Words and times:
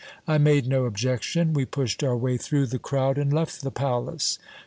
I 0.27 0.39
made 0.39 0.65
no 0.65 0.85
objection; 0.85 1.53
we 1.53 1.63
pushed 1.63 2.03
our 2.03 2.17
way 2.17 2.35
through 2.35 2.65
the 2.65 2.79
crowd, 2.79 3.19
and 3.19 3.31
left 3.31 3.61
the 3.61 3.69
palace. 3.69 4.39